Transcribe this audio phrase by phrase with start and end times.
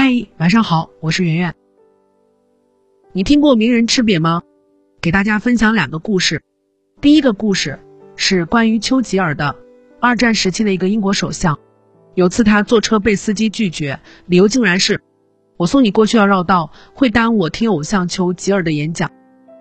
[0.00, 1.56] 嗨，晚上好，我是圆圆。
[3.12, 4.42] 你听过名人吃瘪吗？
[5.00, 6.40] 给大家分享两个故事。
[7.00, 7.80] 第一个故事
[8.14, 9.56] 是关于丘吉尔的，
[10.00, 11.58] 二战时期的一个英国首相。
[12.14, 15.02] 有次他坐车被司机拒绝，理由竟然是
[15.56, 19.10] 我送你过去要绕道，会耽误我听偶像丘吉尔的演讲。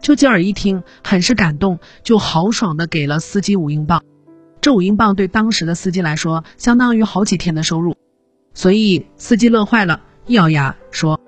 [0.00, 4.04] 丘吉尔一听很是感动，就豪爽的给了司机五英镑。
[4.60, 7.96] 这五英镑对当时的司机来说，相当于好几天的收入，
[8.54, 10.02] 所以司机乐坏了。
[10.30, 11.20] 一咬牙说：“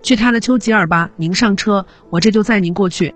[0.00, 3.12] 去他的丘吉尔吧，您上车，我这就载您过去。”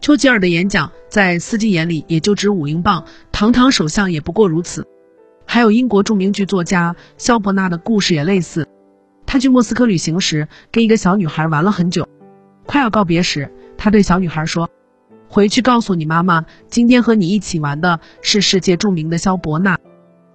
[0.00, 4.86] 丘吉尔的演讲在司机眼里也就值五英镑，堂堂首相也不过如此。
[5.44, 8.66] 还有英国著名剧作家萧伯纳的故事也类似。
[9.26, 12.08] 他去莫斯科旅行时，跟一个小女孩玩了很久，
[12.64, 14.70] 快要告别时，他对小女孩说
[15.28, 19.78] ：“回去告诉你妈妈，今天和你一起玩的是世界著名的萧伯纳。”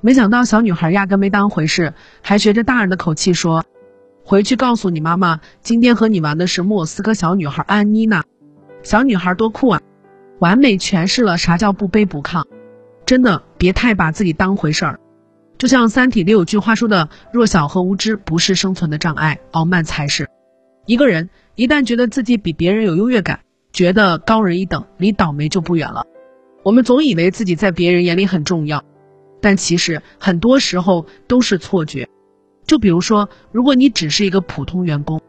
[0.02, 3.66] 没想到小女孩压根没当回事，还学着大人的口气说。
[4.28, 8.24] 回去告诉你妈妈，今天和你玩的是莫斯科小女孩安妮娜。
[8.82, 9.82] 小女孩多酷啊，
[10.40, 12.44] 完美诠释了啥叫不卑不亢。
[13.06, 15.00] 真的别太把自己当回事儿。
[15.60, 20.28] 就像《三体》里有句话说的：“弱小和无知不是生存的障碍，傲慢才是。”
[20.88, 26.04] 一个人一旦觉得自己比别人有优越感，觉得高人一等，离倒霉就不远了。
[26.64, 28.84] 我们总以为自己在别人眼里很重要，
[29.40, 32.10] 但其实很多时候都是错觉。
[32.66, 35.22] 就比如说，如果你只是一个普通员工，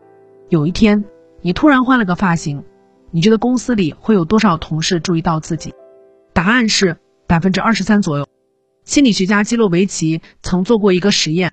[0.48, 1.04] 有一天
[1.42, 2.64] 你突然换了个发型，
[3.10, 5.74] 你觉得公司里会有多少同事注意到自己？
[6.32, 8.26] 答案是百分之二十三左右。
[8.84, 11.52] 心理学家基洛维奇曾做过一个实验，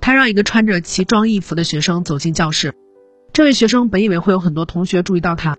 [0.00, 2.74] 他让一个穿着奇装异服的学生走进教室，
[3.32, 5.56] 这位学生本以为会有很多同学注意到他，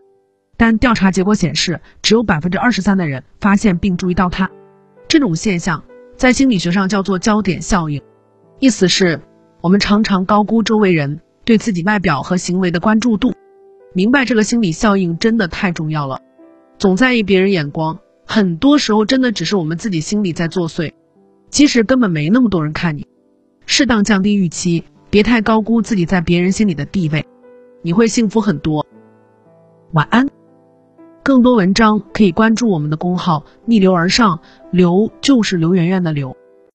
[0.56, 4.50] 但调查结果显示，只有百分之二十三的人发现并注意到他。
[5.08, 5.84] 这种现象
[6.16, 8.02] 在心理学上叫做焦点效应，
[8.60, 9.20] 意思是。
[9.68, 13.34] 我们常常高估周围人对自己外表和行为的关注度，
[13.94, 16.22] 明白这个心理效应真的太重要了。
[16.78, 20.94] 总在意别人眼光，很多时候真的只是我们自己心里在作祟，
[21.50, 23.08] 其实根本没那么多人看你。
[23.66, 27.26] 适当降低预期，别太高估自己在别人心里的地位，
[27.82, 28.88] 你会幸福很多。
[29.92, 30.30] 晚安。
[31.24, 34.40] 更多文章可以关注我们的公号“逆流而上”，
[34.72, 36.38] 流就是刘媛媛的流。